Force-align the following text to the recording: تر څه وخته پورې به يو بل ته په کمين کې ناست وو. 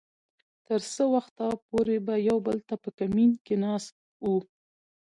تر 0.67 0.81
څه 0.93 1.03
وخته 1.15 1.45
پورې 1.67 1.95
به 2.05 2.15
يو 2.29 2.37
بل 2.47 2.57
ته 2.67 2.75
په 2.83 2.89
کمين 2.99 3.31
کې 3.45 3.55
ناست 3.63 3.91
وو. 4.23 4.37